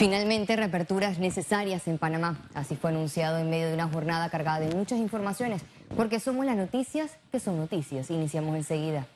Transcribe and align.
Finalmente, 0.00 0.56
reaperturas 0.56 1.18
necesarias 1.18 1.86
en 1.86 1.98
Panamá. 1.98 2.48
Así 2.54 2.74
fue 2.74 2.88
anunciado 2.88 3.36
en 3.36 3.50
medio 3.50 3.68
de 3.68 3.74
una 3.74 3.86
jornada 3.86 4.30
cargada 4.30 4.58
de 4.58 4.74
muchas 4.74 4.98
informaciones, 4.98 5.60
porque 5.94 6.20
somos 6.20 6.46
las 6.46 6.56
noticias 6.56 7.18
que 7.30 7.38
son 7.38 7.58
noticias. 7.58 8.08
Iniciamos 8.08 8.56
enseguida. 8.56 9.06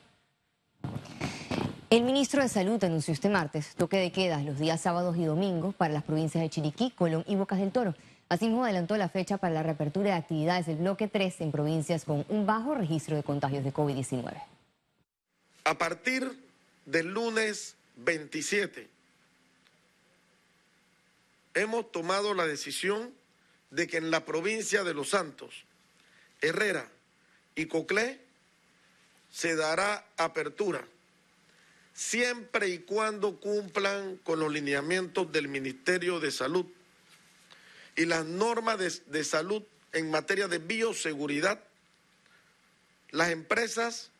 El 1.89 2.03
ministro 2.03 2.43
de 2.43 2.49
Salud 2.49 2.83
anunció 2.83 3.15
este 3.15 3.29
martes 3.29 3.73
toque 3.73 3.97
de 3.97 4.11
queda 4.11 4.43
los 4.43 4.59
días 4.59 4.79
sábados 4.79 5.17
y 5.17 5.25
domingos 5.25 5.73
para 5.73 5.91
las 5.91 6.03
provincias 6.03 6.43
de 6.43 6.51
Chiriquí, 6.51 6.91
Colón 6.91 7.23
y 7.25 7.35
Bocas 7.35 7.57
del 7.57 7.71
Toro. 7.71 7.95
Asimismo, 8.29 8.63
adelantó 8.63 8.95
la 8.95 9.09
fecha 9.09 9.37
para 9.37 9.55
la 9.55 9.63
reapertura 9.63 10.11
de 10.11 10.17
actividades 10.17 10.67
del 10.67 10.75
bloque 10.75 11.07
3 11.07 11.41
en 11.41 11.51
provincias 11.51 12.05
con 12.05 12.27
un 12.29 12.45
bajo 12.45 12.75
registro 12.75 13.15
de 13.15 13.23
contagios 13.23 13.63
de 13.63 13.73
COVID-19. 13.73 14.35
A 15.63 15.73
partir 15.79 16.31
del 16.85 17.07
lunes 17.07 17.75
27 17.95 18.94
hemos 21.55 21.91
tomado 21.91 22.33
la 22.33 22.45
decisión 22.45 23.13
de 23.71 23.87
que 23.87 23.97
en 23.97 24.11
la 24.11 24.25
provincia 24.25 24.83
de 24.83 24.93
Los 24.93 25.09
Santos, 25.09 25.63
Herrera 26.41 26.91
y 27.55 27.65
Coclé 27.65 28.19
se 29.31 29.55
dará 29.55 30.05
apertura, 30.17 30.85
siempre 31.93 32.69
y 32.69 32.79
cuando 32.79 33.39
cumplan 33.39 34.17
con 34.17 34.39
los 34.39 34.51
lineamientos 34.51 35.31
del 35.31 35.47
Ministerio 35.47 36.19
de 36.19 36.31
Salud 36.31 36.65
y 37.95 38.05
las 38.05 38.25
normas 38.25 38.77
de, 38.77 39.17
de 39.17 39.23
salud 39.23 39.63
en 39.93 40.11
materia 40.11 40.47
de 40.47 40.59
bioseguridad. 40.59 41.63
Las 43.11 43.29
empresas 43.29 44.11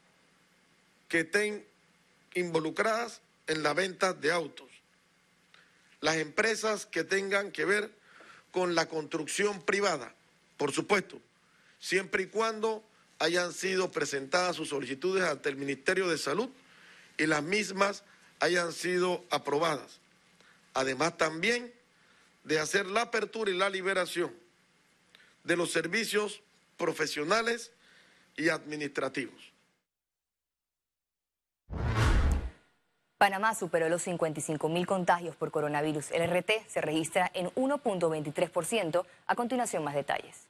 que 1.10 1.20
estén 1.20 1.66
involucradas 2.34 3.22
en 3.48 3.62
la 3.62 3.74
venta 3.74 4.14
de 4.14 4.32
autos 4.32 4.75
las 6.06 6.18
empresas 6.18 6.86
que 6.86 7.04
tengan 7.04 7.52
que 7.52 7.66
ver 7.66 7.90
con 8.52 8.76
la 8.76 8.88
construcción 8.88 9.64
privada, 9.64 10.14
por 10.56 10.72
supuesto, 10.72 11.20
siempre 11.80 12.24
y 12.24 12.28
cuando 12.28 12.84
hayan 13.18 13.52
sido 13.52 13.92
presentadas 13.92 14.56
sus 14.56 14.70
solicitudes 14.70 15.24
ante 15.24 15.50
el 15.50 15.56
Ministerio 15.56 16.08
de 16.08 16.20
Salud 16.20 16.48
y 17.18 17.26
las 17.26 17.42
mismas 17.42 18.04
hayan 18.40 18.72
sido 18.72 19.26
aprobadas. 19.32 19.98
Además 20.76 21.18
también 21.18 21.74
de 22.44 22.60
hacer 22.60 22.86
la 22.86 23.02
apertura 23.02 23.50
y 23.50 23.58
la 23.58 23.72
liberación 23.72 24.32
de 25.44 25.58
los 25.58 25.72
servicios 25.72 26.42
profesionales 26.78 27.72
y 28.38 28.50
administrativos. 28.50 29.55
Panamá 33.18 33.56
superó 33.56 33.88
los 33.90 34.02
55 34.04 34.68
mil 34.70 34.86
contagios 34.86 35.36
por 35.36 35.52
coronavirus. 35.52 36.12
El 36.12 36.30
RT 36.30 36.52
se 36.68 36.82
registra 36.82 37.32
en 37.34 37.48
1.23%. 37.52 39.06
A 39.28 39.36
continuación, 39.36 39.84
más 39.84 39.96
detalles. 39.96 40.48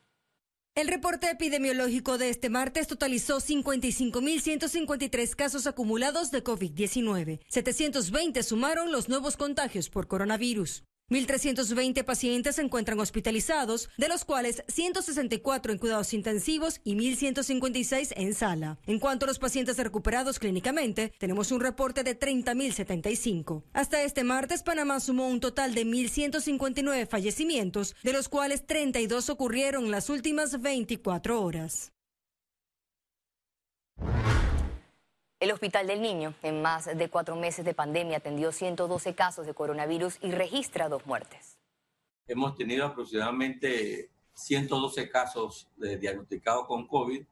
El 0.75 0.87
reporte 0.89 1.29
epidemiológico 1.29 2.17
de 2.17 2.29
este 2.29 2.49
martes 2.49 2.87
totalizó 2.87 3.37
55.153 3.39 5.35
casos 5.35 5.67
acumulados 5.67 6.31
de 6.31 6.43
COVID-19. 6.43 7.39
720 7.47 8.43
sumaron 8.43 8.91
los 8.91 9.07
nuevos 9.07 9.37
contagios 9.37 9.89
por 9.89 10.07
coronavirus. 10.07 10.83
1.320 11.11 12.03
pacientes 12.03 12.55
se 12.55 12.63
encuentran 12.63 12.99
hospitalizados, 12.99 13.89
de 13.95 14.07
los 14.07 14.25
cuales 14.25 14.63
164 14.67 15.71
en 15.71 15.77
cuidados 15.77 16.13
intensivos 16.15 16.81
y 16.83 16.95
1.156 16.95 18.13
en 18.15 18.33
sala. 18.33 18.79
En 18.87 18.99
cuanto 18.99 19.25
a 19.25 19.27
los 19.27 19.37
pacientes 19.37 19.77
recuperados 19.77 20.39
clínicamente, 20.39 21.13
tenemos 21.19 21.51
un 21.51 21.59
reporte 21.59 22.03
de 22.03 22.17
30.075. 22.17 23.63
Hasta 23.73 24.01
este 24.01 24.23
martes, 24.23 24.63
Panamá 24.63 24.99
sumó 24.99 25.27
un 25.27 25.39
total 25.39 25.75
de 25.75 25.85
1.159 25.85 27.07
fallecimientos, 27.07 27.95
de 28.01 28.13
los 28.13 28.27
cuales 28.27 28.65
32 28.65 29.29
ocurrieron 29.29 29.85
en 29.85 29.91
las 29.91 30.09
últimas 30.09 30.59
24 30.59 31.39
horas. 31.39 31.91
El 35.45 35.51
Hospital 35.51 35.85
del 35.85 36.01
Niño, 36.01 36.33
en 36.41 36.63
más 36.63 36.85
de 36.85 37.07
cuatro 37.07 37.35
meses 37.35 37.63
de 37.63 37.75
pandemia, 37.75 38.17
atendió 38.17 38.51
112 38.51 39.13
casos 39.13 39.45
de 39.45 39.53
coronavirus 39.53 40.17
y 40.23 40.31
registra 40.31 40.89
dos 40.89 41.05
muertes. 41.05 41.59
Hemos 42.25 42.55
tenido 42.55 42.83
aproximadamente 42.83 44.09
112 44.33 45.07
casos 45.07 45.69
diagnosticados 45.77 46.65
con 46.65 46.87
COVID, 46.87 47.23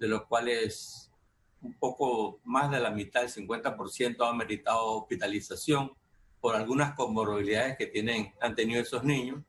de 0.00 0.08
los 0.08 0.24
cuales 0.24 1.12
un 1.60 1.72
poco 1.74 2.40
más 2.42 2.72
de 2.72 2.80
la 2.80 2.90
mitad, 2.90 3.22
el 3.22 3.30
50%, 3.30 4.28
han 4.28 4.36
meritado 4.36 4.86
hospitalización 4.86 5.92
por 6.40 6.56
algunas 6.56 6.96
comorbilidades 6.96 7.78
que 7.78 7.86
tienen, 7.86 8.34
han 8.40 8.56
tenido 8.56 8.82
esos 8.82 9.04
niños. 9.04 9.44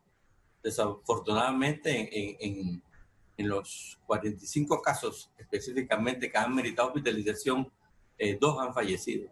Desafortunadamente, 0.62 2.38
en, 2.40 2.84
en 3.36 3.50
los 3.50 4.00
45 4.06 4.80
casos 4.84 5.32
específicamente 5.40 6.32
que 6.32 6.38
han 6.38 6.54
meritado 6.54 6.90
hospitalización, 6.90 7.72
eh, 8.22 8.38
dos 8.40 8.60
han 8.60 8.72
fallecido. 8.72 9.28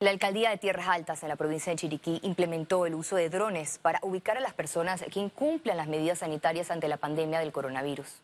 La 0.00 0.10
alcaldía 0.10 0.50
de 0.50 0.58
Tierras 0.58 0.88
Altas 0.88 1.22
en 1.22 1.28
la 1.28 1.36
provincia 1.36 1.70
de 1.70 1.76
Chiriquí 1.76 2.18
implementó 2.24 2.84
el 2.84 2.94
uso 2.94 3.14
de 3.14 3.30
drones 3.30 3.78
para 3.78 4.00
ubicar 4.02 4.36
a 4.36 4.40
las 4.40 4.52
personas 4.52 5.04
que 5.12 5.20
incumplan 5.20 5.76
las 5.76 5.86
medidas 5.86 6.18
sanitarias 6.18 6.72
ante 6.72 6.88
la 6.88 6.96
pandemia 6.96 7.38
del 7.38 7.52
coronavirus. 7.52 8.20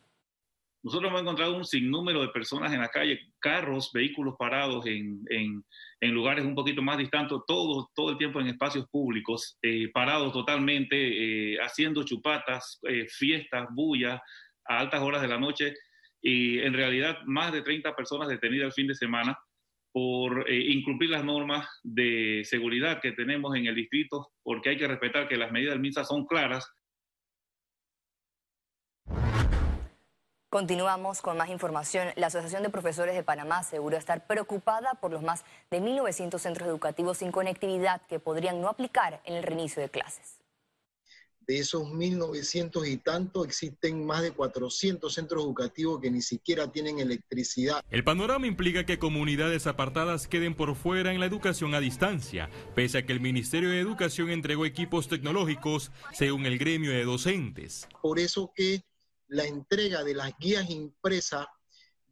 Nosotros 0.82 1.10
hemos 1.10 1.22
encontrado 1.22 1.56
un 1.56 1.64
sinnúmero 1.64 2.20
de 2.20 2.28
personas 2.28 2.72
en 2.72 2.80
la 2.80 2.88
calle, 2.88 3.20
carros, 3.38 3.92
vehículos 3.92 4.34
parados 4.36 4.84
en, 4.86 5.22
en, 5.28 6.10
lugares 6.12 6.44
un 6.44 6.54
poquito 6.56 6.82
más 6.82 6.98
distantes, 6.98 7.38
todo, 7.46 7.90
todo 7.94 8.10
el 8.10 8.18
tiempo 8.18 8.40
en 8.40 8.48
espacios 8.48 8.88
públicos, 8.88 9.56
eh, 9.62 9.88
parados 9.92 10.32
totalmente, 10.32 10.96
eh, 10.96 11.58
haciendo 11.60 12.02
chupatas, 12.02 12.80
fiestas, 13.08 13.68
bullas 13.70 14.20
a 14.64 14.78
altas 14.80 15.00
horas 15.00 15.22
de 15.22 15.28
la 15.28 15.38
noche 15.38 15.74
y 16.22 16.58
en 16.60 16.74
realidad 16.74 17.18
más 17.24 17.52
de 17.52 17.62
30 17.62 17.94
personas 17.96 18.28
detenidas 18.28 18.66
el 18.66 18.72
fin 18.72 18.86
de 18.86 18.94
semana 18.94 19.38
por 19.92 20.48
eh, 20.48 20.70
incumplir 20.72 21.10
las 21.10 21.24
normas 21.24 21.68
de 21.82 22.42
seguridad 22.44 23.00
que 23.00 23.12
tenemos 23.12 23.56
en 23.56 23.66
el 23.66 23.74
distrito, 23.74 24.30
porque 24.42 24.70
hay 24.70 24.78
que 24.78 24.86
respetar 24.86 25.28
que 25.28 25.36
las 25.36 25.50
medidas 25.50 25.74
del 25.74 25.80
MINSA 25.80 26.04
son 26.04 26.26
claras. 26.26 26.70
Continuamos 30.48 31.22
con 31.22 31.36
más 31.36 31.48
información. 31.48 32.08
La 32.16 32.26
Asociación 32.26 32.64
de 32.64 32.70
Profesores 32.70 33.14
de 33.14 33.22
Panamá 33.22 33.58
asegura 33.58 33.98
estar 33.98 34.26
preocupada 34.26 34.94
por 35.00 35.12
los 35.12 35.22
más 35.22 35.44
de 35.70 35.80
1.900 35.80 36.38
centros 36.38 36.68
educativos 36.68 37.18
sin 37.18 37.30
conectividad 37.30 38.02
que 38.08 38.18
podrían 38.18 38.60
no 38.60 38.68
aplicar 38.68 39.20
en 39.24 39.36
el 39.36 39.44
reinicio 39.44 39.80
de 39.80 39.88
clases 39.88 40.39
de 41.50 41.58
esos 41.58 41.82
1.900 41.82 42.86
y 42.86 42.98
tanto, 42.98 43.44
existen 43.44 44.06
más 44.06 44.22
de 44.22 44.30
400 44.30 45.12
centros 45.12 45.42
educativos 45.42 46.00
que 46.00 46.08
ni 46.08 46.22
siquiera 46.22 46.70
tienen 46.70 47.00
electricidad. 47.00 47.82
El 47.90 48.04
panorama 48.04 48.46
implica 48.46 48.86
que 48.86 49.00
comunidades 49.00 49.66
apartadas 49.66 50.28
queden 50.28 50.54
por 50.54 50.76
fuera 50.76 51.12
en 51.12 51.18
la 51.18 51.26
educación 51.26 51.74
a 51.74 51.80
distancia, 51.80 52.48
pese 52.76 52.98
a 52.98 53.02
que 53.04 53.12
el 53.12 53.18
Ministerio 53.18 53.70
de 53.70 53.80
Educación 53.80 54.30
entregó 54.30 54.64
equipos 54.64 55.08
tecnológicos 55.08 55.90
según 56.12 56.46
el 56.46 56.56
gremio 56.56 56.92
de 56.92 57.04
docentes. 57.04 57.88
Por 58.00 58.20
eso 58.20 58.52
que 58.54 58.84
la 59.26 59.44
entrega 59.44 60.04
de 60.04 60.14
las 60.14 60.32
guías 60.38 60.70
impresas 60.70 61.48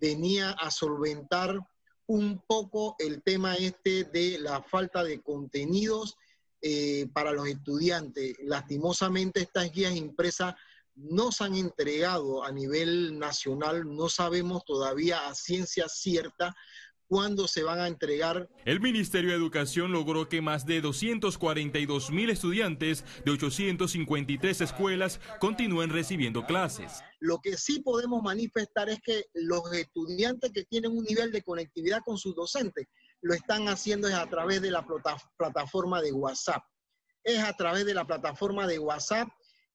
venía 0.00 0.50
a 0.50 0.72
solventar 0.72 1.60
un 2.06 2.42
poco 2.44 2.96
el 2.98 3.22
tema 3.22 3.54
este 3.54 4.02
de 4.02 4.40
la 4.40 4.64
falta 4.64 5.04
de 5.04 5.22
contenidos 5.22 6.16
eh, 6.62 7.06
para 7.12 7.32
los 7.32 7.46
estudiantes. 7.46 8.36
Lastimosamente 8.42 9.40
estas 9.40 9.70
guías 9.72 9.94
impresas 9.94 10.54
no 10.94 11.30
se 11.30 11.44
han 11.44 11.54
entregado 11.54 12.42
a 12.42 12.50
nivel 12.50 13.18
nacional, 13.18 13.84
no 13.84 14.08
sabemos 14.08 14.64
todavía 14.64 15.28
a 15.28 15.34
ciencia 15.34 15.88
cierta 15.88 16.56
cuándo 17.08 17.48
se 17.48 17.62
van 17.62 17.80
a 17.80 17.86
entregar. 17.86 18.48
El 18.64 18.80
Ministerio 18.80 19.30
de 19.30 19.36
Educación 19.36 19.92
logró 19.92 20.28
que 20.28 20.42
más 20.42 20.66
de 20.66 20.80
242 20.80 22.10
mil 22.10 22.30
estudiantes 22.30 23.04
de 23.24 23.30
853 23.32 24.60
escuelas 24.60 25.20
continúen 25.40 25.90
recibiendo 25.90 26.44
clases. 26.44 27.02
Lo 27.18 27.38
que 27.38 27.56
sí 27.56 27.80
podemos 27.80 28.22
manifestar 28.22 28.90
es 28.90 29.00
que 29.00 29.24
los 29.32 29.72
estudiantes 29.72 30.52
que 30.52 30.64
tienen 30.64 30.96
un 30.96 31.04
nivel 31.04 31.32
de 31.32 31.42
conectividad 31.42 32.02
con 32.04 32.18
sus 32.18 32.34
docentes 32.36 32.86
lo 33.20 33.34
están 33.34 33.68
haciendo 33.68 34.08
es 34.08 34.14
a 34.14 34.26
través 34.28 34.62
de 34.62 34.70
la 34.70 34.86
plataforma 35.36 36.00
de 36.00 36.12
WhatsApp. 36.12 36.62
Es 37.24 37.42
a 37.42 37.52
través 37.54 37.84
de 37.84 37.94
la 37.94 38.06
plataforma 38.06 38.66
de 38.66 38.78
WhatsApp 38.78 39.28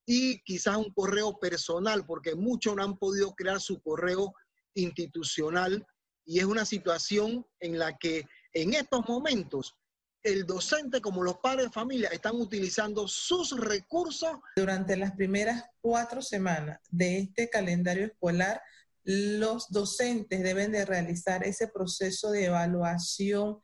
y 0.06 0.42
quizás 0.44 0.78
un 0.78 0.94
correo 0.94 1.38
personal, 1.40 2.06
porque 2.06 2.36
muchos 2.36 2.75
no 2.75 2.84
han 2.84 2.98
podido 2.98 3.34
crear 3.34 3.60
su 3.60 3.81
correo 3.81 4.34
institucional 4.75 5.86
y 6.25 6.40
es 6.40 6.45
una 6.45 6.66
situación 6.66 7.45
en 7.60 7.78
la 7.78 7.98
que 7.98 8.25
en 8.54 8.74
estos 8.74 9.07
momentos 9.07 9.75
el 10.24 10.45
docente 10.45 11.01
como 11.01 11.22
los 11.22 11.38
padres 11.40 11.66
de 11.66 11.72
familia 11.72 12.10
están 12.10 12.36
utilizando 12.36 13.07
sus 13.07 13.60
recursos. 13.60 14.31
Durante 14.56 14.95
las 14.95 15.12
primeras 15.13 15.66
cuatro 15.81 16.22
semanas 16.22 16.80
de 16.90 17.19
este 17.19 17.50
calendario 17.50 18.06
escolar, 18.06 18.62
los 19.03 19.69
docentes 19.69 20.44
deben 20.44 20.71
de 20.71 20.85
realizar 20.85 21.45
ese 21.45 21.67
proceso 21.67 22.31
de 22.31 22.45
evaluación 22.45 23.57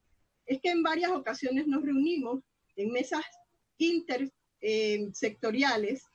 es 0.45 0.61
que 0.61 0.69
en 0.69 0.81
varias 0.81 1.11
ocasiones 1.11 1.67
nos 1.67 1.83
reunimos 1.83 2.41
en 2.77 2.93
mesas 2.93 3.25
intersectoriales 3.77 5.99
eh, 5.99 6.05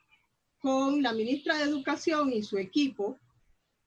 con 0.59 1.03
la 1.03 1.13
ministra 1.13 1.59
de 1.59 1.65
Educación 1.65 2.33
y 2.33 2.43
su 2.43 2.57
equipo, 2.57 3.19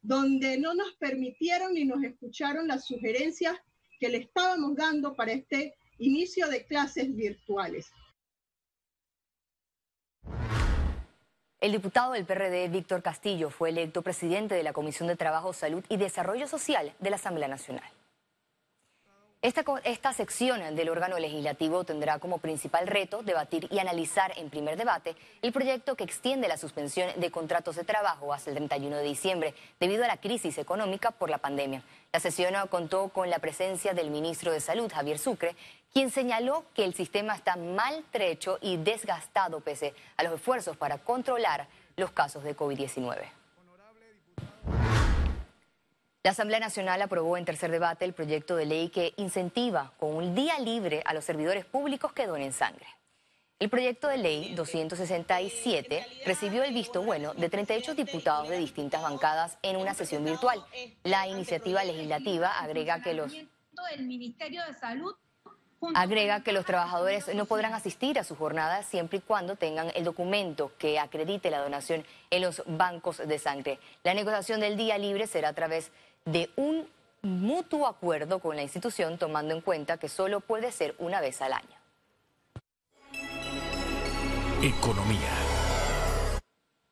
donde 0.01 0.60
no 0.60 0.75
nos 0.75 0.94
permitieron 1.00 1.74
ni 1.74 1.84
nos 1.84 2.04
escucharon 2.04 2.68
las 2.68 2.86
sugerencias 2.86 3.57
que 4.00 4.10
le 4.10 4.19
estábamos 4.19 4.75
dando 4.75 5.16
para 5.16 5.31
este 5.31 5.74
inicio 5.98 6.48
de 6.48 6.63
clases 6.68 7.16
virtuales. 7.16 7.88
El 11.63 11.71
diputado 11.71 12.12
del 12.12 12.25
PRD, 12.25 12.68
Víctor 12.68 13.01
Castillo, 13.01 13.50
fue 13.50 13.69
electo 13.69 14.01
presidente 14.01 14.54
de 14.54 14.63
la 14.63 14.74
Comisión 14.74 15.07
de 15.07 15.15
Trabajo, 15.15 15.54
Salud 15.54 15.81
y 15.88 15.95
Desarrollo 15.95 16.45
Social 16.45 16.92
de 17.00 17.10
la 17.10 17.15
Asamblea 17.15 17.48
Nacional. 17.48 17.89
Esta, 19.42 20.13
sección 20.13 20.75
del 20.75 20.89
órgano 20.89 21.19
legislativo 21.19 21.86
tendrá 21.86 22.19
como 22.19 22.39
principal 22.39 22.88
reto 22.88 23.24
debatir 23.24 23.68
y 23.71 23.80
analizar 23.80 24.33
en 24.38 24.50
primer 24.50 24.75
debate 24.75 25.15
el 25.42 25.54
proyecto 25.54 25.95
que 25.95 26.04
extiende 26.04 26.50
la 26.50 26.57
suspensión 26.57 27.10
de 27.15 27.31
contratos 27.31 27.77
de 27.77 27.86
trabajo 27.86 28.33
hasta 28.33 28.50
el 28.50 28.57
31 28.57 28.98
de 28.98 29.04
diciembre 29.04 29.54
debido 29.80 30.04
a 30.04 30.07
la 30.07 30.18
crisis 30.18 30.57
económica 30.57 31.12
por 31.12 31.30
la 31.30 31.38
pandemia. 31.38 31.83
La 32.12 32.19
sesión 32.19 32.54
contó 32.69 33.10
con 33.10 33.30
la 33.30 33.39
presencia 33.39 33.94
del 33.94 34.12
ministro 34.12 34.51
de 34.51 34.60
Salud, 34.60 34.92
Javier 34.94 35.18
Sucre, 35.18 35.56
quien 35.94 36.10
señaló 36.10 36.66
que 36.74 36.84
el 36.84 36.95
sistema 36.95 37.36
está 37.36 37.56
maltrecho 37.56 38.57
y 38.62 38.78
desgastado 38.78 39.60
pese 39.60 39.94
a 40.18 40.24
los 40.24 40.34
esfuerzos 40.34 40.75
para 40.75 40.98
controlar 40.98 41.68
los 41.95 42.12
casos 42.12 42.44
de 42.44 42.57
COVID-19. 42.57 43.24
La 46.24 46.31
Asamblea 46.31 46.60
Nacional 46.60 47.01
aprobó 47.01 47.38
en 47.38 47.45
tercer 47.45 47.69
debate 47.69 48.06
el 48.06 48.13
proyecto 48.13 48.56
de 48.56 48.66
ley 48.66 48.90
que 48.90 49.13
incentiva 49.18 49.92
con 50.00 50.16
un 50.16 50.34
día 50.34 50.57
libre 50.57 51.04
a 51.06 51.13
los 51.13 51.25
servidores 51.25 51.66
públicos 51.66 52.13
que 52.13 52.25
donen 52.25 52.54
sangre. 52.54 52.88
El 53.60 53.69
proyecto 53.69 54.07
de 54.07 54.18
ley 54.18 54.56
267 54.56 56.06
recibió 56.25 56.63
el 56.63 56.74
visto 56.74 57.04
bueno 57.04 57.34
de 57.34 57.50
38 57.50 57.94
diputados 57.94 58.50
de 58.50 58.57
distintas 58.57 59.04
bancadas 59.04 59.57
en 59.62 59.75
una 59.75 59.94
sesión 59.94 60.25
virtual. 60.25 60.66
La 61.04 61.28
iniciativa 61.28 61.84
legislativa 61.84 62.57
agrega 62.60 63.01
que 63.01 63.13
los 63.13 63.34
agrega 65.95 66.41
que 66.41 66.53
los 66.53 66.65
trabajadores 66.65 67.33
no 67.35 67.45
podrán 67.45 67.74
asistir 67.74 68.19
a 68.19 68.24
su 68.24 68.35
jornada 68.35 68.83
siempre 68.83 69.19
y 69.19 69.21
cuando 69.21 69.56
tengan 69.56 69.91
el 69.95 70.03
documento 70.03 70.71
que 70.77 71.00
acredite 71.00 71.51
la 71.51 71.62
donación 71.62 72.06
en 72.30 72.41
los 72.41 72.63
bancos 72.65 73.18
de 73.18 73.39
sangre. 73.39 73.80
La 74.03 74.13
negociación 74.13 74.59
del 74.59 74.77
día 74.77 74.97
libre 74.97 75.27
será 75.27 75.50
a 75.50 75.53
través 75.53 75.91
de 76.25 76.50
un 76.56 76.88
mutuo 77.21 77.88
acuerdo 77.88 78.39
con 78.39 78.56
la 78.56 78.63
institución 78.63 79.18
tomando 79.18 79.53
en 79.53 79.62
cuenta 79.62 79.97
que 79.97 80.09
solo 80.09 80.41
puede 80.41 80.71
ser 80.71 80.95
una 81.00 81.21
vez 81.21 81.41
al 81.41 81.53
año. 81.53 81.83
Economía. 84.62 85.29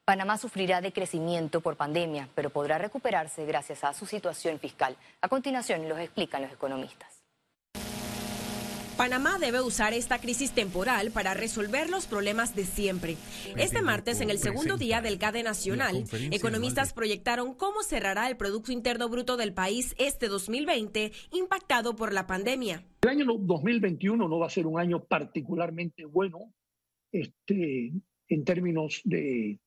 Panamá 0.04 0.38
sufrirá 0.38 0.82
de 0.82 0.92
crecimiento 0.92 1.62
por 1.62 1.78
pandemia, 1.78 2.28
pero 2.36 2.50
podrá 2.50 2.78
recuperarse 2.78 3.46
gracias 3.46 3.84
a 3.84 3.94
su 3.94 4.06
situación 4.06 4.60
fiscal. 4.60 4.98
A 5.22 5.30
continuación 5.30 5.88
los 5.88 6.00
explican 6.00 6.42
los 6.42 6.52
economistas. 6.52 7.21
Panamá 9.02 9.40
debe 9.40 9.62
usar 9.62 9.94
esta 9.96 10.22
crisis 10.22 10.52
temporal 10.52 11.10
para 11.10 11.34
resolver 11.34 11.90
los 11.90 12.06
problemas 12.06 12.56
de 12.56 12.66
siempre. 12.66 13.18
Este 13.58 13.82
martes, 13.82 14.22
en 14.22 14.30
el 14.30 14.38
segundo 14.38 14.78
día 14.78 15.02
del 15.02 15.18
GADE 15.18 15.42
Nacional, 15.42 16.04
economistas 16.30 16.94
proyectaron 16.94 17.56
cómo 17.56 17.82
cerrará 17.82 18.30
el 18.30 18.38
Producto 18.38 18.72
Interno 18.72 19.10
Bruto 19.10 19.38
del 19.38 19.56
país 19.56 19.96
este 19.98 20.28
2020 20.28 21.14
impactado 21.32 21.96
por 21.96 22.14
la 22.14 22.28
pandemia. 22.28 22.86
El 23.02 23.10
año 23.10 23.26
2021 23.40 24.28
no 24.28 24.38
va 24.38 24.46
a 24.46 24.52
ser 24.52 24.68
un 24.68 24.80
año 24.80 25.04
particularmente 25.04 26.06
bueno 26.06 26.54
este, 27.12 27.94
en 28.28 28.44
términos 28.46 29.02
de 29.04 29.60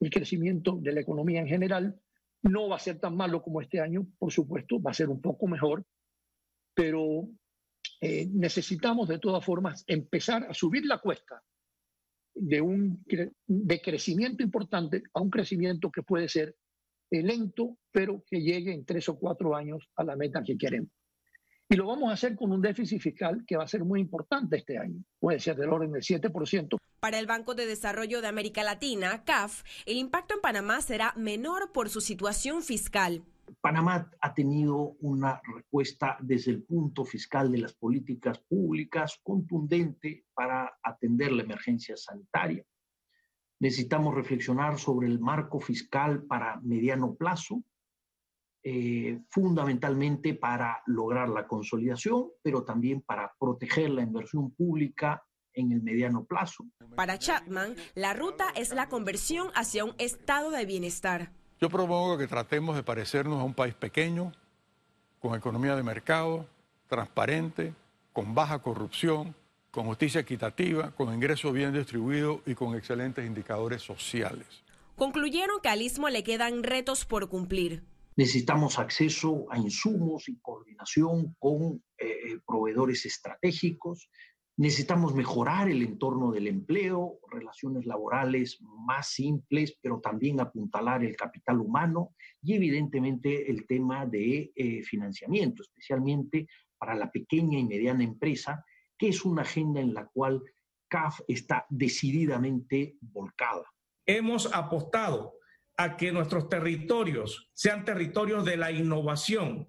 el 0.00 0.10
crecimiento 0.10 0.76
de 0.76 0.92
la 0.92 1.00
economía 1.00 1.40
en 1.40 1.48
general. 1.48 1.98
No 2.42 2.68
va 2.68 2.76
a 2.76 2.78
ser 2.78 2.98
tan 2.98 3.16
malo 3.16 3.40
como 3.40 3.62
este 3.62 3.80
año, 3.80 4.06
por 4.18 4.30
supuesto, 4.30 4.82
va 4.82 4.90
a 4.90 4.94
ser 4.94 5.08
un 5.08 5.22
poco 5.22 5.46
mejor, 5.46 5.82
pero 6.74 7.26
eh, 8.04 8.26
necesitamos 8.32 9.06
de 9.08 9.20
todas 9.20 9.44
formas 9.44 9.84
empezar 9.86 10.42
a 10.50 10.54
subir 10.54 10.84
la 10.86 10.98
cuesta 10.98 11.40
de 12.34 12.60
un 12.60 13.04
de 13.46 13.80
crecimiento 13.80 14.42
importante 14.42 15.04
a 15.14 15.20
un 15.20 15.30
crecimiento 15.30 15.88
que 15.92 16.02
puede 16.02 16.28
ser 16.28 16.56
eh, 17.12 17.22
lento, 17.22 17.78
pero 17.92 18.24
que 18.28 18.40
llegue 18.42 18.74
en 18.74 18.84
tres 18.84 19.08
o 19.08 19.16
cuatro 19.16 19.54
años 19.54 19.88
a 19.94 20.02
la 20.02 20.16
meta 20.16 20.42
que 20.42 20.58
queremos. 20.58 20.90
Y 21.68 21.76
lo 21.76 21.86
vamos 21.86 22.10
a 22.10 22.14
hacer 22.14 22.34
con 22.34 22.50
un 22.50 22.60
déficit 22.60 23.00
fiscal 23.00 23.44
que 23.46 23.56
va 23.56 23.62
a 23.62 23.68
ser 23.68 23.84
muy 23.84 24.00
importante 24.00 24.56
este 24.56 24.78
año, 24.78 25.04
puede 25.20 25.38
ser 25.38 25.54
del 25.54 25.70
orden 25.70 25.92
del 25.92 26.02
7%. 26.02 26.76
Para 26.98 27.20
el 27.20 27.26
Banco 27.28 27.54
de 27.54 27.66
Desarrollo 27.66 28.20
de 28.20 28.26
América 28.26 28.64
Latina, 28.64 29.22
CAF, 29.24 29.62
el 29.86 29.96
impacto 29.96 30.34
en 30.34 30.40
Panamá 30.40 30.80
será 30.80 31.14
menor 31.16 31.70
por 31.70 31.88
su 31.88 32.00
situación 32.00 32.62
fiscal. 32.62 33.22
Panamá 33.60 34.10
ha 34.20 34.34
tenido 34.34 34.96
una 35.00 35.40
respuesta 35.54 36.16
desde 36.20 36.50
el 36.50 36.62
punto 36.62 37.04
fiscal 37.04 37.50
de 37.50 37.58
las 37.58 37.74
políticas 37.74 38.38
públicas 38.38 39.20
contundente 39.22 40.24
para 40.34 40.78
atender 40.82 41.32
la 41.32 41.42
emergencia 41.42 41.96
sanitaria. 41.96 42.64
Necesitamos 43.60 44.14
reflexionar 44.14 44.78
sobre 44.78 45.06
el 45.06 45.20
marco 45.20 45.60
fiscal 45.60 46.24
para 46.24 46.60
mediano 46.62 47.14
plazo, 47.14 47.62
eh, 48.64 49.20
fundamentalmente 49.30 50.34
para 50.34 50.82
lograr 50.86 51.28
la 51.28 51.46
consolidación, 51.46 52.30
pero 52.42 52.64
también 52.64 53.02
para 53.02 53.32
proteger 53.38 53.90
la 53.90 54.02
inversión 54.02 54.50
pública 54.52 55.24
en 55.54 55.72
el 55.72 55.82
mediano 55.82 56.24
plazo. 56.24 56.64
Para 56.96 57.18
Chapman, 57.18 57.76
la 57.94 58.14
ruta 58.14 58.50
es 58.56 58.74
la 58.74 58.88
conversión 58.88 59.50
hacia 59.54 59.84
un 59.84 59.94
estado 59.98 60.50
de 60.50 60.66
bienestar. 60.66 61.32
Yo 61.62 61.70
propongo 61.70 62.18
que 62.18 62.26
tratemos 62.26 62.74
de 62.74 62.82
parecernos 62.82 63.40
a 63.40 63.44
un 63.44 63.54
país 63.54 63.72
pequeño, 63.72 64.32
con 65.20 65.36
economía 65.36 65.76
de 65.76 65.84
mercado, 65.84 66.44
transparente, 66.88 67.72
con 68.12 68.34
baja 68.34 68.58
corrupción, 68.58 69.36
con 69.70 69.86
justicia 69.86 70.22
equitativa, 70.22 70.90
con 70.90 71.14
ingresos 71.14 71.52
bien 71.52 71.72
distribuidos 71.72 72.40
y 72.46 72.56
con 72.56 72.74
excelentes 72.74 73.24
indicadores 73.24 73.80
sociales. 73.80 74.48
Concluyeron 74.96 75.60
que 75.62 75.68
al 75.68 75.82
Istmo 75.82 76.08
le 76.08 76.24
quedan 76.24 76.64
retos 76.64 77.04
por 77.04 77.28
cumplir. 77.28 77.84
Necesitamos 78.16 78.80
acceso 78.80 79.46
a 79.48 79.56
insumos 79.56 80.28
y 80.28 80.40
coordinación 80.40 81.36
con 81.38 81.80
eh, 81.96 82.06
eh, 82.06 82.38
proveedores 82.44 83.06
estratégicos. 83.06 84.08
Necesitamos 84.62 85.12
mejorar 85.12 85.68
el 85.68 85.82
entorno 85.82 86.30
del 86.30 86.46
empleo, 86.46 87.18
relaciones 87.28 87.84
laborales 87.84 88.60
más 88.62 89.08
simples, 89.08 89.76
pero 89.82 89.98
también 89.98 90.38
apuntalar 90.38 91.02
el 91.02 91.16
capital 91.16 91.58
humano 91.58 92.14
y 92.40 92.54
evidentemente 92.54 93.50
el 93.50 93.66
tema 93.66 94.06
de 94.06 94.52
eh, 94.54 94.84
financiamiento, 94.84 95.64
especialmente 95.64 96.46
para 96.78 96.94
la 96.94 97.10
pequeña 97.10 97.58
y 97.58 97.64
mediana 97.64 98.04
empresa, 98.04 98.64
que 98.96 99.08
es 99.08 99.24
una 99.24 99.42
agenda 99.42 99.80
en 99.80 99.94
la 99.94 100.06
cual 100.06 100.40
CAF 100.86 101.22
está 101.26 101.66
decididamente 101.68 102.98
volcada. 103.00 103.64
Hemos 104.06 104.46
apostado 104.54 105.40
a 105.76 105.96
que 105.96 106.12
nuestros 106.12 106.48
territorios 106.48 107.50
sean 107.52 107.84
territorios 107.84 108.44
de 108.44 108.58
la 108.58 108.70
innovación, 108.70 109.68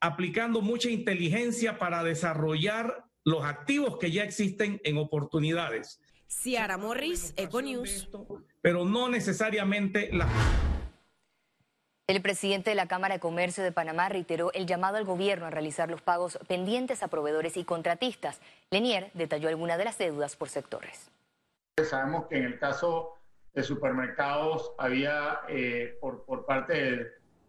aplicando 0.00 0.62
mucha 0.62 0.88
inteligencia 0.88 1.76
para 1.76 2.02
desarrollar 2.02 2.91
los 3.24 3.44
activos 3.44 3.98
que 3.98 4.10
ya 4.10 4.24
existen 4.24 4.80
en 4.84 4.98
oportunidades. 4.98 6.00
Ciara 6.28 6.78
Morris, 6.78 7.34
Econews. 7.36 8.08
Pero 8.60 8.84
no 8.84 9.08
necesariamente 9.08 10.10
la... 10.12 10.28
El 12.08 12.20
presidente 12.20 12.70
de 12.70 12.76
la 12.76 12.88
Cámara 12.88 13.14
de 13.14 13.20
Comercio 13.20 13.62
de 13.62 13.70
Panamá 13.70 14.08
reiteró 14.08 14.52
el 14.52 14.66
llamado 14.66 14.96
al 14.96 15.04
gobierno 15.04 15.46
a 15.46 15.50
realizar 15.50 15.88
los 15.88 16.02
pagos 16.02 16.38
pendientes 16.48 17.02
a 17.02 17.08
proveedores 17.08 17.56
y 17.56 17.64
contratistas. 17.64 18.40
Lenier 18.70 19.10
detalló 19.14 19.48
algunas 19.48 19.78
de 19.78 19.84
las 19.84 19.98
deudas 19.98 20.36
por 20.36 20.48
sectores. 20.48 21.10
Sabemos 21.82 22.26
que 22.26 22.38
en 22.38 22.44
el 22.44 22.58
caso 22.58 23.18
de 23.54 23.62
supermercados 23.62 24.72
había, 24.78 25.40
eh, 25.48 25.96
por, 26.00 26.24
por, 26.24 26.44
parte 26.44 26.72
de, 26.74 27.06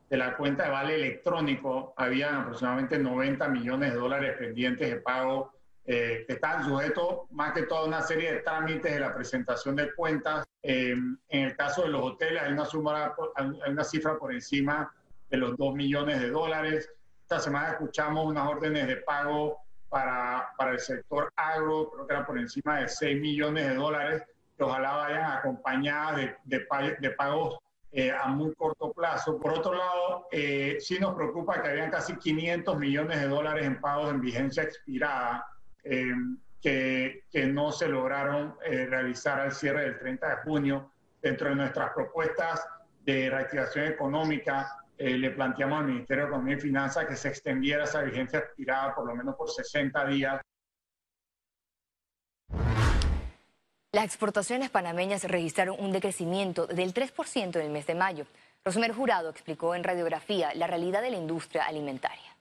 de, 0.09 0.17
la 0.17 0.37
cuenta 0.37 0.65
de 0.65 0.69
vale 0.69 0.95
electrónico, 0.95 1.93
había 1.97 2.39
aproximadamente 2.39 2.99
90 2.99 3.47
millones 3.49 3.91
de 3.91 3.97
dólares 3.97 4.37
pendientes 4.37 4.89
de 4.89 4.97
pago 4.97 5.51
eh, 5.85 6.23
que 6.25 6.33
están 6.33 6.63
sujetos 6.63 7.29
más 7.31 7.53
que 7.53 7.63
todo 7.63 7.79
a 7.79 7.85
una 7.85 8.01
serie 8.01 8.33
de 8.33 8.39
trámites 8.39 8.93
de 8.93 8.99
la 8.99 9.13
presentación 9.13 9.75
de 9.75 9.93
cuentas. 9.93 10.45
Eh, 10.61 10.95
en 11.29 11.43
el 11.43 11.55
caso 11.57 11.83
de 11.83 11.89
los 11.89 12.03
hoteles 12.03 12.41
hay 12.41 12.53
una, 12.53 12.65
suma, 12.65 13.13
hay 13.35 13.71
una 13.71 13.83
cifra 13.83 14.17
por 14.17 14.33
encima 14.33 14.93
de 15.29 15.37
los 15.37 15.57
2 15.57 15.75
millones 15.75 16.21
de 16.21 16.29
dólares. 16.29 16.89
Esta 17.21 17.39
semana 17.39 17.71
escuchamos 17.71 18.25
unas 18.25 18.47
órdenes 18.47 18.87
de 18.87 18.97
pago 18.97 19.57
para, 19.89 20.49
para 20.57 20.71
el 20.71 20.79
sector 20.79 21.31
agro, 21.35 21.91
creo 21.91 22.07
que 22.07 22.13
era 22.13 22.25
por 22.25 22.37
encima 22.37 22.79
de 22.79 22.87
6 22.87 23.19
millones 23.19 23.67
de 23.67 23.75
dólares, 23.75 24.23
que 24.57 24.63
ojalá 24.63 24.95
vayan 24.95 25.31
acompañadas 25.31 26.15
de, 26.17 26.35
de, 26.45 26.97
de 26.99 27.09
pagos 27.11 27.57
eh, 27.95 28.11
a 28.11 28.27
muy 28.27 28.55
corto 28.55 28.91
plazo. 28.91 29.37
Por 29.37 29.53
otro 29.53 29.75
lado, 29.75 30.27
eh, 30.31 30.77
sí 30.79 30.97
nos 30.99 31.13
preocupa 31.13 31.61
que 31.61 31.69
habían 31.69 31.91
casi 31.91 32.15
500 32.15 32.79
millones 32.79 33.21
de 33.21 33.27
dólares 33.27 33.65
en 33.67 33.79
pagos 33.79 34.09
en 34.09 34.19
vigencia 34.19 34.63
expirada 34.63 35.45
eh, 35.83 36.11
que, 36.61 37.25
que, 37.29 37.45
no 37.45 37.71
se 37.71 37.87
lograron 37.87 38.55
eh, 38.65 38.85
realizar 38.85 39.39
al 39.39 39.51
cierre 39.51 39.83
del 39.83 39.99
30 39.99 40.29
de 40.29 40.35
junio. 40.37 40.91
Dentro 41.21 41.49
de 41.49 41.55
nuestras 41.55 41.93
propuestas 41.93 42.65
de 43.05 43.29
reactivación 43.29 43.85
económica, 43.85 44.83
eh, 44.97 45.17
le 45.17 45.31
planteamos 45.31 45.79
al 45.79 45.87
Ministerio 45.87 46.23
de 46.23 46.29
Economía 46.29 46.55
y 46.55 46.61
Finanzas 46.61 47.05
que 47.05 47.15
se 47.15 47.29
extendiera 47.29 47.83
esa 47.83 48.01
vigencia 48.01 48.39
expirada 48.39 48.93
por 48.93 49.05
lo 49.05 49.15
menos 49.15 49.35
por 49.35 49.49
60 49.49 50.05
días. 50.05 50.41
Las 53.91 54.05
exportaciones 54.05 54.69
panameñas 54.69 55.23
registraron 55.23 55.75
un 55.79 55.91
decrecimiento 55.91 56.67
del 56.67 56.93
3% 56.93 57.55
en 57.55 57.61
el 57.61 57.69
mes 57.69 57.85
de 57.85 57.95
mayo. 57.95 58.25
Rosemary 58.65 58.93
Jurado 58.93 59.29
explicó 59.29 59.75
en 59.75 59.83
radiografía 59.83 60.53
la 60.55 60.67
realidad 60.67 61.01
de 61.01 61.11
la 61.11 61.17
industria 61.17 61.65
alimentaria. 61.65 62.32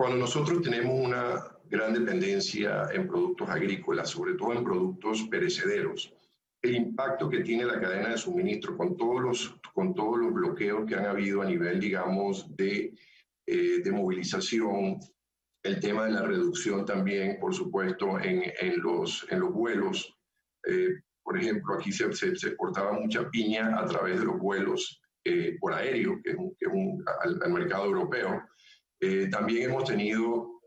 Cuando 0.00 0.16
nosotros 0.16 0.62
tenemos 0.62 0.98
una 0.98 1.44
gran 1.68 1.92
dependencia 1.92 2.88
en 2.90 3.06
productos 3.06 3.50
agrícolas, 3.50 4.08
sobre 4.08 4.32
todo 4.32 4.54
en 4.54 4.64
productos 4.64 5.24
perecederos, 5.30 6.14
el 6.62 6.74
impacto 6.74 7.28
que 7.28 7.40
tiene 7.40 7.66
la 7.66 7.78
cadena 7.78 8.08
de 8.08 8.16
suministro 8.16 8.78
con 8.78 8.96
todos 8.96 9.20
los, 9.20 9.60
con 9.74 9.94
todos 9.94 10.18
los 10.18 10.32
bloqueos 10.32 10.86
que 10.86 10.94
han 10.94 11.04
habido 11.04 11.42
a 11.42 11.44
nivel, 11.44 11.78
digamos, 11.78 12.46
de, 12.56 12.94
eh, 13.46 13.82
de 13.84 13.92
movilización, 13.92 15.00
el 15.62 15.80
tema 15.80 16.06
de 16.06 16.12
la 16.12 16.22
reducción 16.22 16.86
también, 16.86 17.38
por 17.38 17.54
supuesto, 17.54 18.18
en, 18.20 18.44
en 18.58 18.80
los, 18.80 19.26
en 19.28 19.40
los 19.40 19.52
vuelos. 19.52 20.16
Eh, 20.66 20.94
por 21.22 21.36
ejemplo, 21.36 21.74
aquí 21.74 21.92
se, 21.92 22.10
se, 22.14 22.34
se, 22.36 22.46
exportaba 22.48 22.92
mucha 22.92 23.28
piña 23.28 23.78
a 23.78 23.84
través 23.84 24.18
de 24.18 24.24
los 24.24 24.38
vuelos 24.38 24.98
eh, 25.24 25.58
por 25.60 25.74
aéreo, 25.74 26.18
que 26.24 26.30
es, 26.30 26.36
un, 26.38 26.56
que 26.58 26.64
es 26.64 26.72
un, 26.72 27.04
al, 27.22 27.38
al 27.42 27.52
mercado 27.52 27.84
europeo. 27.84 28.40
Eh, 29.00 29.28
también 29.30 29.70
hemos 29.70 29.84
tenido 29.84 30.60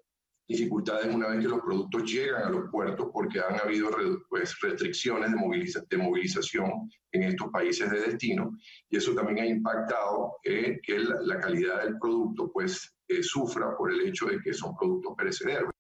dificultades 0.47 1.13
una 1.13 1.29
vez 1.29 1.39
que 1.39 1.47
los 1.47 1.61
productos 1.61 2.03
llegan 2.11 2.43
a 2.43 2.49
los 2.49 2.69
puertos 2.69 3.09
porque 3.13 3.39
han 3.39 3.59
habido 3.59 3.89
pues, 4.29 4.59
restricciones 4.59 5.31
de, 5.31 5.37
moviliza 5.37 5.81
de, 5.89 5.97
movilización 5.97 6.89
en 7.11 7.23
estos 7.23 7.49
países 7.49 7.89
de 7.89 8.01
destino 8.01 8.57
y 8.89 8.97
eso 8.97 9.13
también 9.13 9.39
ha 9.39 9.45
impactado 9.45 10.37
eh, 10.43 10.79
que 10.83 10.99
la, 10.99 11.21
la, 11.21 11.39
calidad 11.39 11.83
del 11.83 11.97
producto 11.97 12.51
pues 12.51 12.93
eh, 13.07 13.23
sufra 13.23 13.75
por 13.77 13.91
el 13.91 14.01
hecho 14.01 14.25
de 14.25 14.39
que 14.41 14.53
son 14.53 14.75
productos 14.75 15.13
perecederos. 15.17 15.72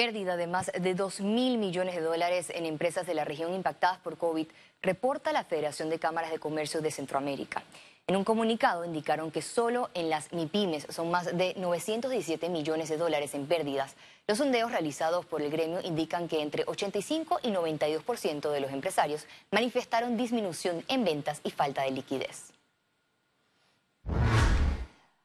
Pérdida 0.00 0.38
de 0.38 0.46
más 0.46 0.72
de 0.72 0.94
2 0.94 1.20
mil 1.20 1.58
millones 1.58 1.94
de 1.94 2.00
dólares 2.00 2.50
en 2.54 2.64
empresas 2.64 3.06
de 3.06 3.12
la 3.12 3.26
región 3.26 3.52
impactadas 3.52 3.98
por 3.98 4.16
COVID, 4.16 4.46
reporta 4.80 5.30
la 5.30 5.44
Federación 5.44 5.90
de 5.90 5.98
Cámaras 5.98 6.30
de 6.30 6.38
Comercio 6.38 6.80
de 6.80 6.90
Centroamérica. 6.90 7.62
En 8.06 8.16
un 8.16 8.24
comunicado 8.24 8.86
indicaron 8.86 9.30
que 9.30 9.42
solo 9.42 9.90
en 9.92 10.08
las 10.08 10.32
MIPIMES 10.32 10.86
son 10.88 11.10
más 11.10 11.36
de 11.36 11.52
917 11.54 12.48
millones 12.48 12.88
de 12.88 12.96
dólares 12.96 13.34
en 13.34 13.44
pérdidas. 13.44 13.94
Los 14.26 14.38
sondeos 14.38 14.72
realizados 14.72 15.26
por 15.26 15.42
el 15.42 15.50
gremio 15.50 15.82
indican 15.82 16.28
que 16.28 16.40
entre 16.40 16.64
85 16.66 17.40
y 17.42 17.50
92% 17.50 18.50
de 18.50 18.60
los 18.60 18.72
empresarios 18.72 19.26
manifestaron 19.50 20.16
disminución 20.16 20.82
en 20.88 21.04
ventas 21.04 21.42
y 21.44 21.50
falta 21.50 21.82
de 21.82 21.90
liquidez. 21.90 22.54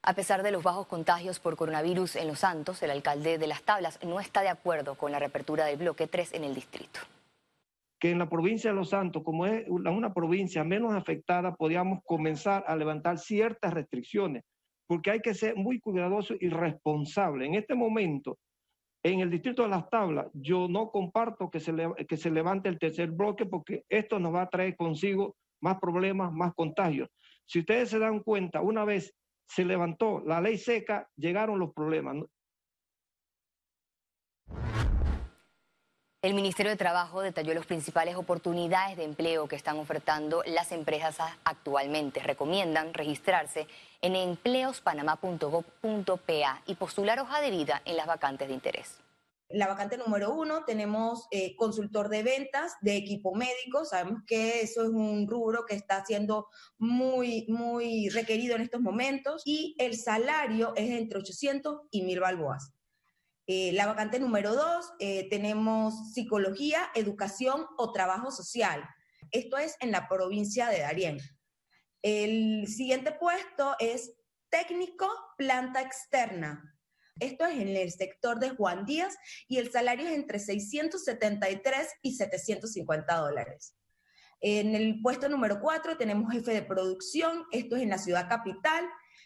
A 0.07 0.13
pesar 0.13 0.43
de 0.43 0.51
los 0.51 0.61
bajos 0.61 0.85
contagios 0.85 1.39
por 1.39 1.55
coronavirus 1.55 2.15
en 2.17 2.27
Los 2.27 2.39
Santos, 2.39 2.83
el 2.83 2.91
alcalde 2.91 3.39
de 3.39 3.47
Las 3.47 3.63
Tablas 3.63 3.97
no 4.05 4.19
está 4.19 4.41
de 4.43 4.49
acuerdo 4.49 4.93
con 4.93 5.11
la 5.11 5.17
reapertura 5.17 5.65
del 5.65 5.77
bloque 5.77 6.05
3 6.05 6.33
en 6.35 6.43
el 6.43 6.53
distrito 6.53 6.99
que 7.99 8.11
en 8.11 8.19
la 8.19 8.29
provincia 8.29 8.69
de 8.69 8.75
Los 8.75 8.89
Santos, 8.89 9.23
como 9.23 9.47
es 9.47 9.67
una 9.67 10.13
provincia 10.13 10.63
menos 10.63 10.93
afectada, 10.93 11.55
podíamos 11.55 12.01
comenzar 12.03 12.63
a 12.67 12.75
levantar 12.75 13.17
ciertas 13.17 13.73
restricciones, 13.73 14.43
porque 14.85 15.09
hay 15.09 15.21
que 15.21 15.33
ser 15.33 15.55
muy 15.55 15.79
cuidadoso 15.79 16.35
y 16.39 16.49
responsable. 16.49 17.47
En 17.47 17.55
este 17.55 17.73
momento, 17.73 18.37
en 19.01 19.21
el 19.21 19.31
distrito 19.31 19.63
de 19.63 19.69
Las 19.69 19.89
Tablas, 19.89 20.27
yo 20.33 20.67
no 20.67 20.91
comparto 20.91 21.49
que 21.49 21.61
se, 21.61 21.73
que 22.07 22.17
se 22.17 22.29
levante 22.29 22.69
el 22.69 22.77
tercer 22.77 23.09
bloque 23.11 23.45
porque 23.45 23.85
esto 23.89 24.19
nos 24.19 24.35
va 24.35 24.43
a 24.43 24.49
traer 24.49 24.75
consigo 24.75 25.37
más 25.61 25.79
problemas, 25.79 26.31
más 26.33 26.53
contagios. 26.53 27.09
Si 27.45 27.59
ustedes 27.59 27.89
se 27.89 27.97
dan 27.97 28.19
cuenta, 28.19 28.61
una 28.61 28.83
vez 28.83 29.15
se 29.47 29.65
levantó 29.65 30.21
la 30.25 30.41
ley 30.41 30.57
seca, 30.57 31.09
llegaron 31.15 31.59
los 31.59 31.73
problemas. 31.73 32.17
El 36.25 36.33
Ministerio 36.33 36.71
de 36.71 36.75
Trabajo 36.75 37.21
detalló 37.21 37.53
las 37.53 37.67
principales 37.67 38.15
oportunidades 38.15 38.97
de 38.97 39.03
empleo 39.03 39.47
que 39.47 39.55
están 39.55 39.77
ofertando 39.77 40.41
las 40.47 40.71
empresas 40.71 41.19
actualmente. 41.43 42.19
Recomiendan 42.19 42.95
registrarse 42.95 43.67
en 44.01 44.15
empleospanamá.gov.pa 44.15 46.61
y 46.65 46.73
postular 46.73 47.19
hoja 47.19 47.41
de 47.41 47.51
vida 47.51 47.83
en 47.85 47.95
las 47.95 48.07
vacantes 48.07 48.47
de 48.47 48.55
interés. 48.55 49.04
La 49.49 49.67
vacante 49.67 49.97
número 49.97 50.33
uno 50.33 50.65
tenemos 50.65 51.27
eh, 51.29 51.55
consultor 51.55 52.09
de 52.09 52.23
ventas 52.23 52.73
de 52.81 52.95
equipo 52.95 53.35
médico. 53.35 53.85
Sabemos 53.85 54.23
que 54.25 54.61
eso 54.61 54.83
es 54.83 54.89
un 54.89 55.27
rubro 55.27 55.65
que 55.65 55.75
está 55.75 56.03
siendo 56.03 56.47
muy, 56.79 57.45
muy 57.47 58.09
requerido 58.09 58.55
en 58.55 58.63
estos 58.63 58.81
momentos 58.81 59.43
y 59.45 59.75
el 59.77 59.97
salario 59.97 60.73
es 60.75 60.89
entre 60.89 61.19
800 61.19 61.81
y 61.91 62.01
1000 62.01 62.19
balboas. 62.19 62.73
Eh, 63.47 63.71
la 63.73 63.85
vacante 63.85 64.19
número 64.19 64.55
dos, 64.55 64.91
eh, 64.99 65.29
tenemos 65.29 66.13
psicología, 66.13 66.89
educación 66.95 67.67
o 67.77 67.91
trabajo 67.91 68.31
social. 68.31 68.83
Esto 69.29 69.57
es 69.57 69.75
en 69.79 69.91
la 69.91 70.07
provincia 70.07 70.69
de 70.69 70.79
Darién. 70.79 71.19
El 72.01 72.67
siguiente 72.67 73.11
puesto 73.11 73.75
es 73.79 74.15
técnico 74.49 75.07
planta 75.37 75.81
externa. 75.81 76.74
Esto 77.19 77.45
es 77.45 77.57
en 77.57 77.69
el 77.69 77.91
sector 77.91 78.39
de 78.39 78.49
Juan 78.49 78.85
Díaz 78.85 79.15
y 79.47 79.57
el 79.57 79.71
salario 79.71 80.07
es 80.07 80.15
entre 80.15 80.39
673 80.39 81.87
y 82.01 82.15
750 82.15 83.15
dólares. 83.15 83.75
En 84.41 84.75
el 84.75 85.01
puesto 85.01 85.29
número 85.29 85.61
4 85.61 85.97
tenemos 85.97 86.31
jefe 86.31 86.53
de 86.53 86.61
producción, 86.61 87.45
esto 87.51 87.77
es 87.77 87.83
en 87.83 87.89
la 87.89 87.97
ciudad 87.97 88.27
capital. 88.27 88.85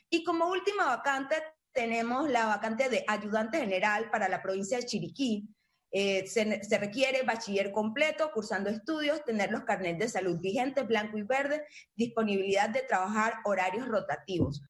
Y 0.10 0.24
como 0.24 0.50
última 0.50 0.86
vacante 0.86 1.36
tenemos 1.72 2.30
la 2.30 2.46
vacante 2.46 2.90
de 2.90 3.04
ayudante 3.08 3.60
general 3.60 4.10
para 4.12 4.30
la 4.30 4.42
provincia 4.42 4.78
de 4.78 4.86
Chiriquí. 4.86 5.50
Eh, 5.92 6.28
se, 6.28 6.62
requiere 6.78 7.24
bachiller 7.24 7.72
completo, 7.72 8.30
cursando 8.32 8.70
estudios, 8.70 9.26
tener 9.26 9.52
los 9.52 9.64
carnets 9.64 9.98
de 9.98 10.10
salud 10.10 10.40
vigentes, 10.40 10.88
blanco 10.88 11.18
y 11.18 11.24
verde, 11.24 11.66
disponibilidad 11.96 12.70
de 12.70 12.84
trabajar 12.84 13.36
horarios 13.46 13.88
rotativos. 13.88 14.62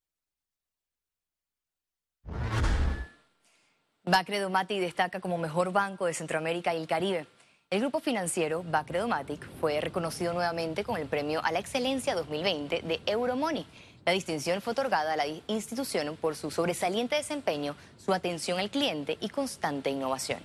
Bacredomatic 4.09 4.79
destaca 4.79 5.19
como 5.19 5.37
mejor 5.37 5.71
banco 5.71 6.07
de 6.07 6.15
Centroamérica 6.15 6.73
y 6.73 6.77
el 6.77 6.87
Caribe. 6.87 7.27
El 7.69 7.81
grupo 7.81 7.99
financiero 7.99 8.63
Bacredomatic 8.63 9.47
fue 9.61 9.79
reconocido 9.81 10.33
nuevamente 10.33 10.83
con 10.83 10.99
el 10.99 11.05
premio 11.07 11.45
a 11.45 11.51
la 11.51 11.59
excelencia 11.59 12.15
2020 12.15 12.81
de 12.81 13.01
Euromoney. 13.05 13.67
La 14.05 14.11
distinción 14.11 14.61
fue 14.61 14.71
otorgada 14.71 15.13
a 15.13 15.15
la 15.15 15.27
institución 15.45 16.17
por 16.19 16.35
su 16.35 16.49
sobresaliente 16.49 17.17
desempeño, 17.17 17.75
su 18.03 18.11
atención 18.11 18.57
al 18.57 18.71
cliente 18.71 19.19
y 19.21 19.29
constante 19.29 19.91
innovación. 19.91 20.39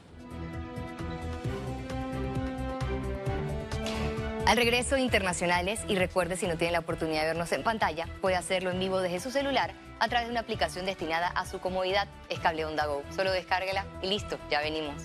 Al 4.46 4.58
regreso 4.58 4.98
internacionales, 4.98 5.80
y 5.88 5.96
recuerde 5.96 6.36
si 6.36 6.46
no 6.46 6.58
tiene 6.58 6.72
la 6.72 6.80
oportunidad 6.80 7.22
de 7.22 7.28
vernos 7.28 7.50
en 7.52 7.62
pantalla, 7.62 8.10
puede 8.20 8.36
hacerlo 8.36 8.72
en 8.72 8.78
vivo 8.78 9.00
desde 9.00 9.20
su 9.20 9.30
celular 9.30 9.72
a 9.98 10.08
través 10.08 10.28
de 10.28 10.32
una 10.32 10.40
aplicación 10.40 10.86
destinada 10.86 11.28
a 11.28 11.46
su 11.46 11.60
comodidad, 11.60 12.08
es 12.28 12.38
Cable 12.40 12.64
Onda 12.64 12.86
Go. 12.86 13.02
Solo 13.14 13.32
descárguela 13.32 13.84
y 14.02 14.08
listo, 14.08 14.38
ya 14.50 14.60
venimos. 14.60 15.02